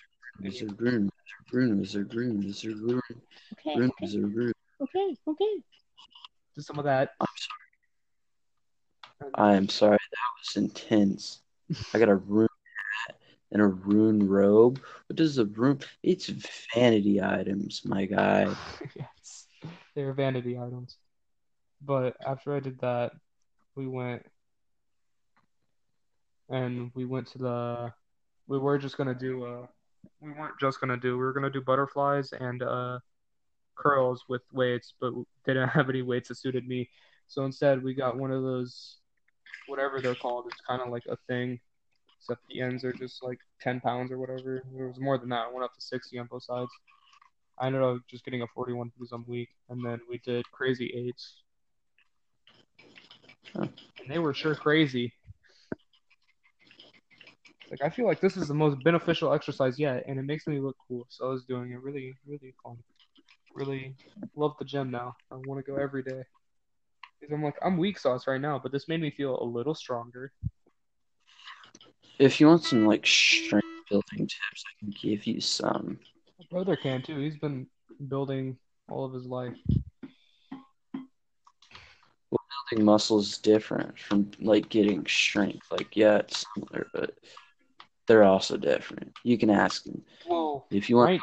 [0.42, 1.10] Wizard rune.
[1.52, 3.00] Rune wizard rune wizard rune.
[3.52, 4.52] Okay, Rune okay, wizard rune.
[4.82, 5.62] okay, okay.
[6.56, 7.10] Did some of that.
[7.20, 7.26] I'm
[9.20, 9.32] sorry.
[9.34, 9.96] I am sorry.
[9.98, 11.40] That was intense.
[11.94, 12.51] I got a rune hat
[13.52, 14.80] and a rune robe.
[15.06, 15.80] What does a rune?
[16.02, 16.26] It's
[16.74, 18.48] vanity items, my guy.
[18.96, 19.46] yes,
[19.94, 20.96] they're vanity items.
[21.84, 23.12] But after I did that,
[23.76, 24.24] we went
[26.48, 27.92] and we went to the.
[28.48, 29.44] We were just gonna do.
[29.44, 29.66] Uh,
[30.20, 31.12] we weren't just gonna do.
[31.12, 32.98] We were gonna do butterflies and uh,
[33.74, 35.12] curls with weights, but
[35.46, 36.88] didn't have any weights that suited me.
[37.28, 38.98] So instead, we got one of those,
[39.66, 40.46] whatever they're called.
[40.48, 41.60] It's kind of like a thing,
[42.22, 44.58] except the ends are just like 10 pounds or whatever.
[44.58, 45.48] It was more than that.
[45.48, 46.70] It went up to 60 on both sides.
[47.58, 50.86] I ended up just getting a 41 because I'm weak, and then we did crazy
[50.94, 51.42] eights,
[53.54, 53.66] Huh.
[54.00, 55.12] and they were sure crazy.
[57.70, 60.60] Like I feel like this is the most beneficial exercise yet, and it makes me
[60.60, 61.06] look cool.
[61.10, 62.78] So I was doing it really, really fun.
[63.54, 63.96] Really
[64.36, 65.16] love the gym now.
[65.30, 66.22] I want to go every day.
[67.20, 69.74] Because I'm like I'm weak sauce right now, but this made me feel a little
[69.74, 70.32] stronger.
[72.18, 75.98] If you want some like strength building tips, I can give you some.
[76.38, 77.18] My brother can too.
[77.18, 77.66] He's been
[78.08, 78.56] building
[78.88, 79.54] all of his life.
[82.70, 85.66] Building muscles is different from like getting strength.
[85.70, 87.14] Like yeah, it's similar, but
[88.06, 89.12] they're also different.
[89.24, 91.10] You can ask him Well, if you want.
[91.10, 91.20] right.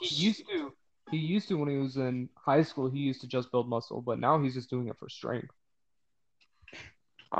[0.00, 0.72] He used to.
[1.10, 2.88] He used to when he was in high school.
[2.90, 5.54] He used to just build muscle, but now he's just doing it for strength.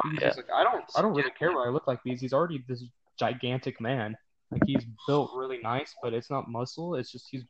[0.04, 0.26] He's yeah.
[0.28, 2.62] just like, I don't, I don't really care what I look like because he's already
[2.68, 2.84] this
[3.18, 4.16] gigantic man.
[4.50, 6.94] Like he's built really nice, but it's not muscle.
[6.94, 7.44] It's just he's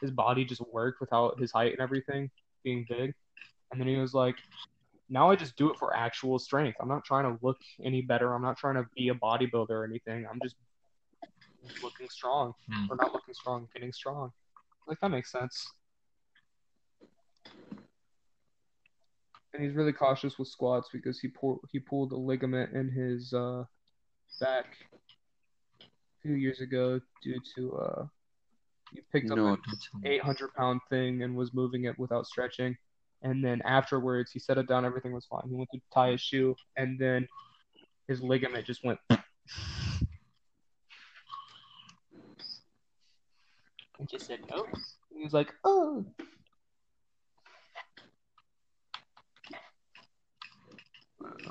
[0.00, 2.30] his body just worked without his height and everything
[2.64, 3.14] being big.
[3.72, 4.36] And then he was like,
[5.08, 6.76] now I just do it for actual strength.
[6.80, 8.34] I'm not trying to look any better.
[8.34, 10.26] I'm not trying to be a bodybuilder or anything.
[10.30, 10.56] I'm just
[11.82, 12.86] looking strong Hmm.
[12.90, 14.32] or not looking strong, getting strong.
[14.86, 15.72] Like that makes sense.
[19.56, 23.32] And he's really cautious with squats because he pulled he pulled a ligament in his
[23.32, 23.64] uh,
[24.38, 24.66] back
[25.80, 25.86] a
[26.20, 28.06] few years ago due to uh,
[28.92, 30.10] he picked up No, an don't tell me.
[30.10, 32.76] 800 pound thing and was moving it without stretching.
[33.22, 34.84] And then afterwards, he set it down.
[34.84, 35.48] Everything was fine.
[35.48, 37.26] He went to tie his shoe, and then
[38.08, 38.98] his ligament just went.
[43.98, 44.66] And just said no.
[45.14, 46.04] He was like, "Oh."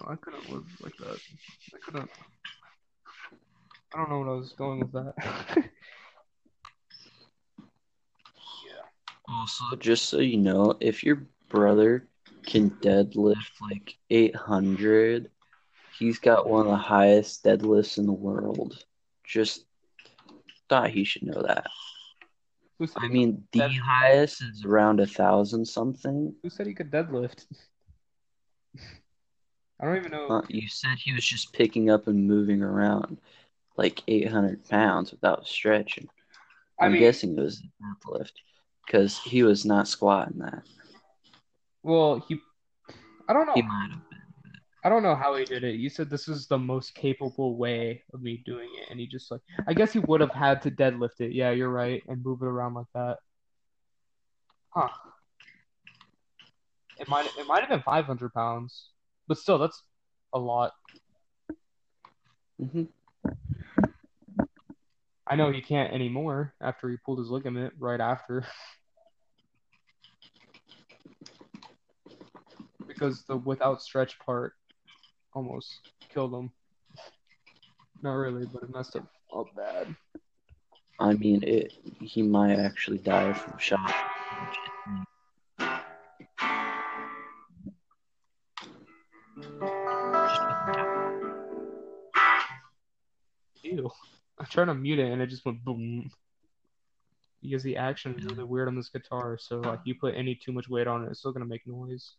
[0.07, 1.19] I couldn't live like that.
[1.73, 2.09] I couldn't.
[3.93, 5.13] I don't know what I was going with that.
[5.17, 5.63] Yeah.
[9.27, 12.07] Also, just so you know, if your brother
[12.45, 15.31] can deadlift like 800,
[15.97, 18.85] he's got one of the highest deadlifts in the world.
[19.23, 19.65] Just
[20.69, 21.65] thought he should know that.
[22.97, 26.35] I mean, the Dead- highest is around a thousand something.
[26.43, 27.45] Who said he could deadlift?
[29.79, 30.27] I don't even know.
[30.27, 33.17] Uh, you said he was just picking up and moving around
[33.77, 36.07] like 800 pounds without stretching.
[36.79, 38.31] I I'm mean, guessing it was a deadlift
[38.85, 40.63] because he was not squatting that.
[41.83, 42.39] well, he.
[43.27, 43.53] I don't know.
[43.55, 44.19] He might have been.
[44.83, 45.75] I don't know how he did it.
[45.75, 49.31] You said this is the most capable way of me doing it, and he just
[49.31, 49.41] like.
[49.67, 51.33] I guess he would have had to deadlift it.
[51.33, 53.17] Yeah, you're right, and move it around like that.
[54.69, 54.89] Huh.
[56.99, 57.27] It might.
[57.37, 58.89] It might have been 500 pounds,
[59.27, 59.81] but still, that's
[60.33, 60.71] a lot.
[62.59, 62.83] hmm
[65.27, 68.45] I know he can't anymore after he pulled his ligament right after.
[72.87, 74.53] because the without stretch part
[75.33, 76.51] almost killed him.
[78.01, 79.95] Not really, but it messed up up bad.
[80.99, 81.73] I mean, it.
[82.01, 83.93] He might actually die from shock.
[93.75, 93.91] Ew.
[94.39, 96.09] I tried to mute it and it just went boom.
[97.41, 100.51] Because the action is really weird on this guitar, so like you put any too
[100.51, 102.13] much weight on it, it's still gonna make noise.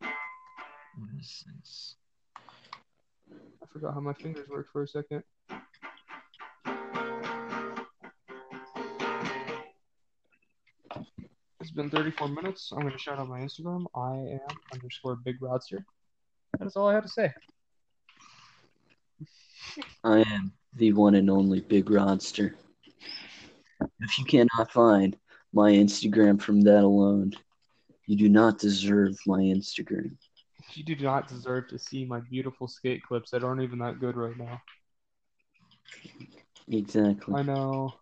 [0.00, 1.96] What is this?
[3.32, 5.24] I forgot how my fingers work for a second.
[11.60, 12.72] It's been 34 minutes.
[12.72, 13.84] I'm going to shout out my Instagram.
[13.94, 15.84] I am underscore big rodster.
[16.58, 17.32] That is all I had to say.
[20.04, 22.54] I am the one and only Big Rodster.
[24.00, 25.16] If you cannot find
[25.52, 27.32] my Instagram from that alone,
[28.06, 30.16] you do not deserve my Instagram.
[30.74, 34.16] You do not deserve to see my beautiful skate clips that aren't even that good
[34.16, 34.60] right now.
[36.68, 37.34] Exactly.
[37.34, 37.94] I know.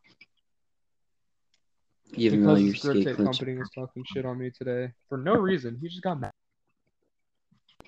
[2.14, 5.78] Even though because your skate company was talking shit on me today for no reason.
[5.80, 6.32] He just got mad.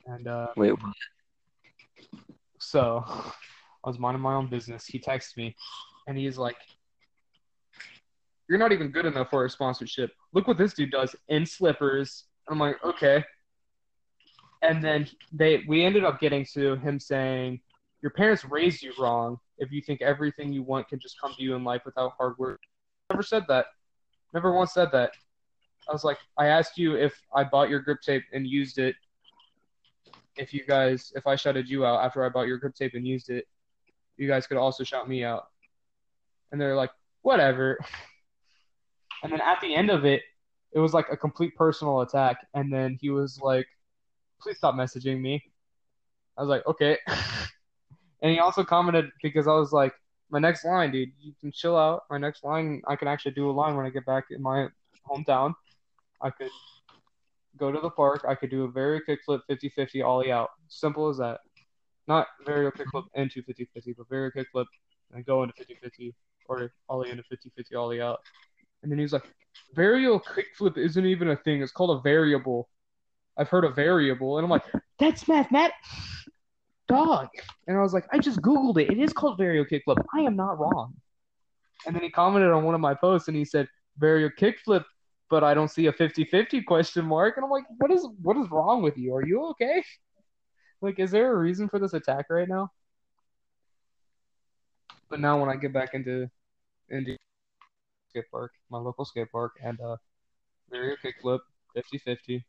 [0.06, 0.94] And uh, Wait, what?
[2.58, 3.04] so
[3.84, 4.86] I was minding my own business.
[4.86, 5.56] He texted me,
[6.06, 6.56] and he's like,
[8.48, 10.12] "You're not even good enough for a sponsorship.
[10.32, 13.24] Look what this dude does in slippers." I'm like, "Okay."
[14.62, 17.60] And then they we ended up getting to him saying,
[18.02, 19.38] "Your parents raised you wrong.
[19.58, 22.36] If you think everything you want can just come to you in life without hard
[22.38, 22.60] work."
[23.08, 23.66] Never said that.
[24.32, 25.12] Never once said that.
[25.88, 28.94] I was like, I asked you if I bought your grip tape and used it.
[30.36, 33.06] If you guys, if I shouted you out after I bought your grip tape and
[33.06, 33.48] used it,
[34.20, 35.46] you guys could also shout me out.
[36.52, 36.90] And they're like,
[37.22, 37.78] whatever.
[39.22, 40.22] And then at the end of it,
[40.72, 42.38] it was like a complete personal attack.
[42.54, 43.66] And then he was like,
[44.40, 45.44] please stop messaging me.
[46.38, 46.96] I was like, okay.
[48.22, 49.92] and he also commented because I was like,
[50.30, 52.04] my next line, dude, you can chill out.
[52.08, 54.68] My next line, I can actually do a line when I get back in my
[55.06, 55.52] hometown.
[56.22, 56.48] I could
[57.58, 58.24] go to the park.
[58.26, 60.48] I could do a varial kickflip 50 50 ollie out.
[60.68, 61.40] Simple as that.
[62.08, 64.66] Not varial kickflip into 50 50, but varial kickflip
[65.12, 66.14] and go into 50 50
[66.48, 68.20] or ollie into 50 50 ollie out.
[68.82, 69.24] And then he was like,
[69.76, 71.62] varial kickflip isn't even a thing.
[71.62, 72.68] It's called a variable.
[73.36, 74.38] I've heard a variable.
[74.38, 74.64] And I'm like,
[74.98, 75.76] that's mathematics.
[76.88, 77.28] Dog.
[77.68, 78.90] And I was like, I just Googled it.
[78.90, 80.02] It is called varial kickflip.
[80.14, 80.94] I am not wrong.
[81.86, 83.68] And then he commented on one of my posts and he said,
[84.00, 84.84] varial kickflip,
[85.28, 87.36] but I don't see a 50-50 question mark.
[87.36, 89.14] And I'm like, what is what is wrong with you?
[89.14, 89.82] Are you okay?
[90.80, 92.70] Like, is there a reason for this attack right now?
[95.08, 96.30] But now when I get back into
[96.88, 97.16] into
[98.08, 99.96] skate park, my local skate park, and uh
[100.72, 101.40] varial kickflip,
[101.76, 102.44] 50-50.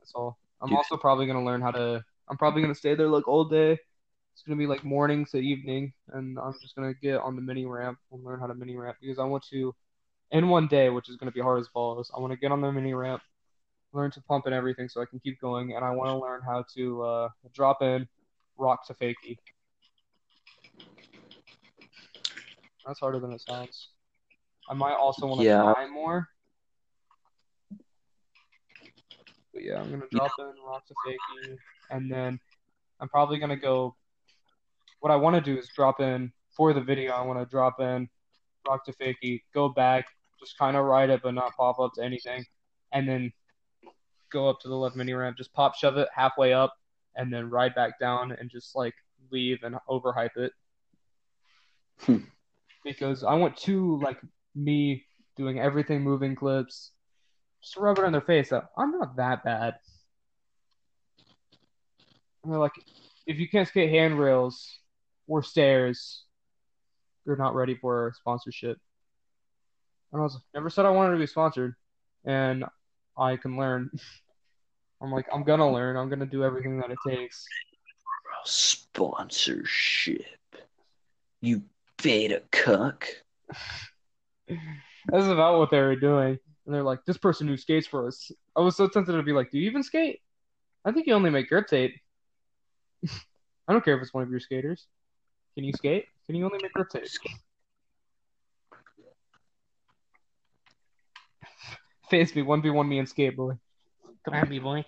[0.00, 0.38] That's all.
[0.60, 0.78] I'm Dude.
[0.78, 2.04] also probably gonna learn how to.
[2.28, 3.72] I'm probably gonna stay there like all day.
[4.32, 7.66] It's gonna be like morning to evening, and I'm just gonna get on the mini
[7.66, 9.74] ramp and learn how to mini ramp because I want to,
[10.30, 12.10] in one day, which is gonna be hard as balls.
[12.16, 13.22] I want to get on the mini ramp,
[13.92, 16.40] learn to pump and everything, so I can keep going, and I want to learn
[16.44, 18.06] how to uh, drop in,
[18.56, 19.38] rock to fakie.
[22.86, 23.88] That's harder than it sounds.
[24.68, 25.72] I might also want to Yeah.
[25.72, 26.28] try more.
[29.52, 31.56] But yeah, I'm gonna drop in, rock to fakie,
[31.90, 32.38] and then
[33.00, 33.96] I'm probably gonna go.
[35.00, 37.12] What I want to do is drop in for the video.
[37.12, 38.08] I want to drop in,
[38.66, 40.06] rock to fakie, go back,
[40.40, 42.44] just kind of ride it, but not pop up to anything,
[42.92, 43.32] and then
[44.30, 46.74] go up to the left mini ramp, just pop shove it halfway up,
[47.16, 48.94] and then ride back down and just like
[49.30, 50.52] leave and overhype it.
[52.00, 52.18] Hmm.
[52.84, 54.20] because I want to like
[54.54, 55.04] me
[55.36, 56.92] doing everything moving clips,
[57.62, 59.74] just rub it on their face that I'm not that bad.
[62.42, 62.72] And they're like,
[63.26, 64.78] if you can't skate handrails
[65.26, 66.24] or stairs,
[67.26, 68.78] you're not ready for sponsorship.
[70.12, 71.74] And I was like, never said I wanted to be sponsored,
[72.24, 72.64] and
[73.18, 73.90] I can learn.
[75.00, 75.96] I'm like, I'm gonna learn.
[75.96, 77.46] I'm gonna do everything that it takes.
[78.44, 80.24] Sponsorship.
[81.40, 81.62] You
[82.02, 83.06] beta cuck.
[84.48, 86.38] That's about what they were doing.
[86.66, 88.30] And they're like, this person who skates for us.
[88.56, 90.20] I was so tempted to be like, do you even skate?
[90.84, 91.94] I think you only make grip tape.
[93.68, 94.86] I don't care if it's one of your skaters.
[95.54, 96.06] Can you skate?
[96.26, 97.06] Can you only make grip tape?
[102.10, 103.58] Face me, 1v1 me and skate, boy.
[104.24, 104.84] Come at me, boy.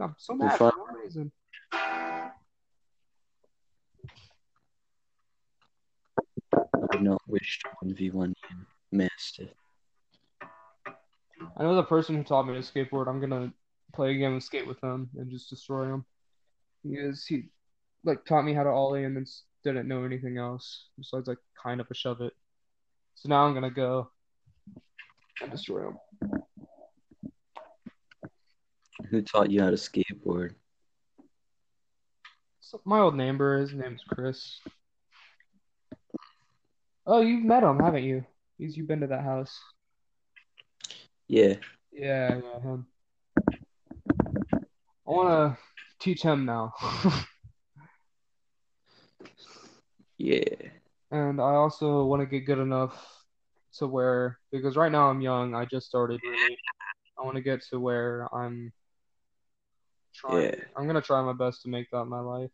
[0.00, 0.78] I'm so mad for fine.
[0.78, 1.32] no reason.
[1.72, 2.30] I
[6.92, 8.56] do not wish to 1v1 you,
[8.92, 9.50] Mastiff.
[11.56, 13.08] I know the person who taught me to skateboard.
[13.08, 13.52] I'm gonna
[13.94, 16.04] play a game of skate with him and just destroy him.
[16.84, 17.50] Because he
[18.04, 19.26] like taught me how to ollie and then
[19.64, 22.32] didn't know anything else besides like kind of a shove it.
[23.14, 24.10] So now I'm gonna go
[25.42, 25.98] and destroy him.
[29.10, 30.54] Who taught you how to skateboard?
[32.60, 34.60] So my old neighbor, his name's Chris.
[37.06, 38.24] Oh, you've met him, haven't you?
[38.58, 39.58] He's you've been to that house.
[41.28, 41.54] Yeah.
[41.92, 42.86] Yeah, yeah, him.
[45.06, 45.58] I wanna
[45.98, 46.72] teach him now.
[50.22, 50.44] Yeah.
[51.10, 52.94] And I also want to get good enough
[53.78, 56.56] to where, because right now I'm young, I just started really.
[57.18, 58.72] I want to get to where I'm
[60.14, 60.44] trying.
[60.44, 60.54] Yeah.
[60.76, 62.50] I'm gonna try my best to make that my life.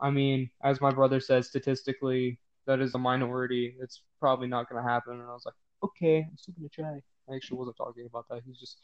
[0.00, 3.76] I mean, as my brother says, statistically, that is a minority.
[3.80, 5.14] It's probably not gonna happen.
[5.14, 7.00] And I was like, okay, I'm still gonna try.
[7.30, 8.42] I actually wasn't talking about that.
[8.46, 8.78] He's just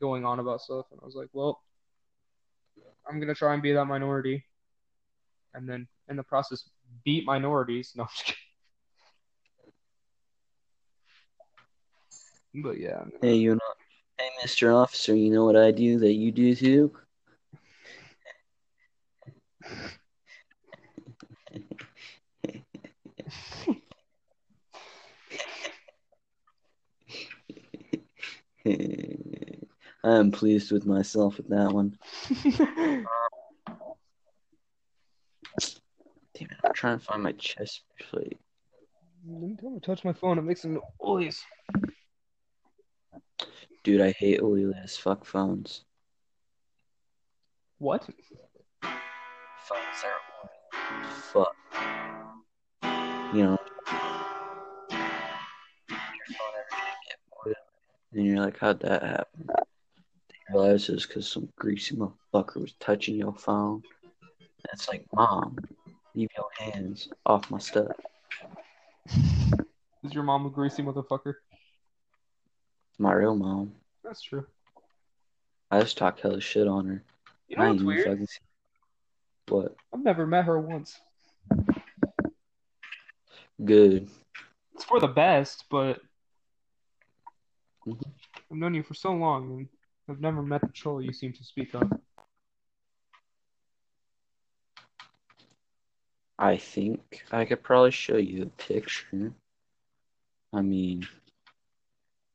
[0.00, 1.62] going on about stuff, and I was like, well,
[3.08, 4.44] I'm gonna try and be that minority,
[5.54, 6.68] and then in the process
[7.04, 7.92] beat minorities.
[7.96, 8.38] No, I'm just kidding.
[12.62, 13.60] But yeah, Hey, you know,
[14.18, 14.72] hey, Mr.
[14.74, 16.92] Officer, you know what I do that you do too?
[28.66, 31.98] I am pleased with myself with that one.
[36.36, 38.38] Damn it, I'm trying to find my chest plate.
[39.26, 40.36] don't touch my phone.
[40.36, 41.42] It makes a noise.
[43.82, 45.86] Dude, I hate oily as fuck phones.
[47.78, 48.06] What?
[48.82, 50.20] Phones are
[51.32, 51.56] fuck.
[53.32, 53.58] You know,
[54.90, 54.98] your
[56.28, 57.54] phone ever gonna get oily?
[58.12, 59.46] And you're like, how'd that happen?
[59.48, 63.82] You realize it's because some greasy motherfucker was touching your phone.
[64.02, 65.56] And it's like, mom,
[66.58, 67.88] hands off my stuff.
[70.02, 71.34] Is your mom a greasy motherfucker?
[72.98, 73.74] My real mom.
[74.02, 74.46] That's true.
[75.70, 77.02] I just talk hella shit on her.
[77.48, 78.06] You I know ain't what's even weird?
[78.06, 78.38] fucking see-
[79.48, 79.74] What?
[79.92, 80.98] I've never met her once.
[83.64, 84.08] Good.
[84.74, 86.00] It's for the best, but
[87.86, 88.00] Mhm.
[88.50, 89.68] I've known you for so long, and
[90.08, 91.90] I've never met the troll you seem to speak of.
[96.38, 99.32] I think I could probably show you a picture.
[100.52, 101.06] I mean,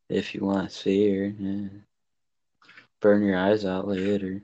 [0.09, 1.67] if you want to see her, yeah.
[3.01, 4.41] burn your eyes out later.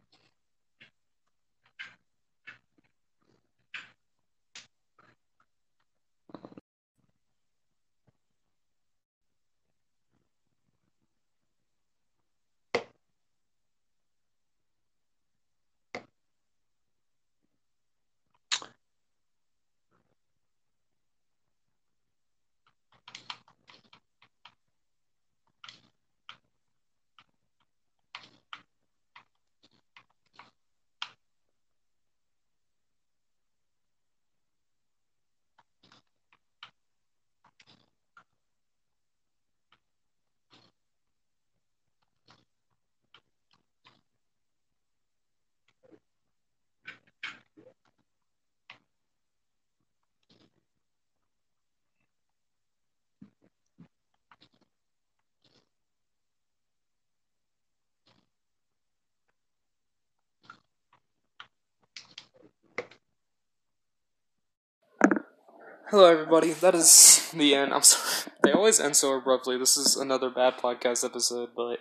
[65.89, 66.51] Hello, everybody.
[66.51, 67.71] That is the end.
[67.71, 68.31] I'm sorry.
[68.43, 69.55] They always end so abruptly.
[69.55, 71.77] This is another bad podcast episode, but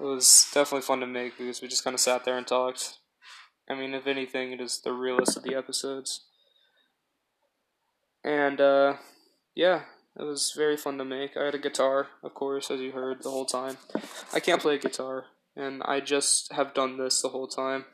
[0.00, 2.98] it was definitely fun to make because we just kind of sat there and talked.
[3.68, 6.24] I mean, if anything, it is the realest of the episodes.
[8.22, 8.94] And, uh,
[9.56, 9.82] yeah,
[10.16, 11.36] it was very fun to make.
[11.36, 13.78] I had a guitar, of course, as you heard the whole time.
[14.32, 15.24] I can't play a guitar,
[15.56, 17.86] and I just have done this the whole time.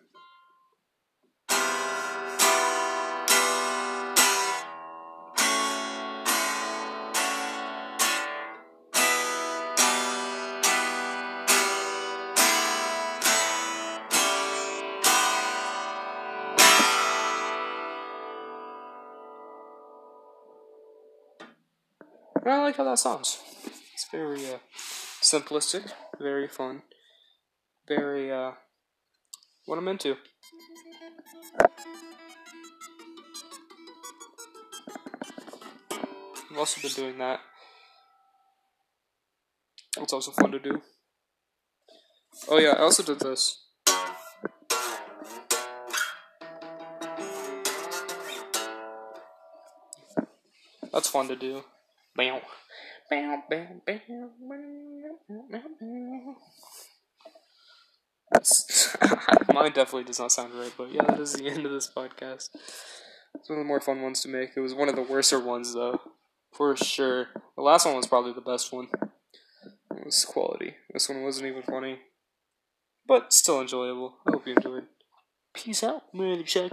[22.44, 23.40] I like how that sounds.
[23.94, 24.58] It's very uh,
[25.22, 26.82] simplistic, very fun,
[27.86, 28.52] very uh,
[29.66, 30.16] what I'm into.
[36.50, 37.40] I've also been doing that.
[39.98, 40.82] It's also fun to do.
[42.48, 43.66] Oh yeah, I also did this.
[50.92, 51.62] That's fun to do.
[52.16, 52.40] Bow.
[53.10, 54.30] Bow, bow, bow, bow,
[55.28, 56.36] bow, bow.
[58.32, 58.96] That's-
[59.52, 62.48] Mine definitely does not sound right, but yeah, that is the end of this podcast.
[63.34, 64.50] It's one of the more fun ones to make.
[64.56, 66.00] It was one of the worser ones, though,
[66.52, 67.28] for sure.
[67.56, 68.88] The last one was probably the best one.
[69.96, 70.74] It was quality.
[70.92, 71.98] This one wasn't even funny,
[73.06, 74.16] but still enjoyable.
[74.26, 74.84] I hope you enjoyed.
[75.54, 76.70] Peace out, motherfucker.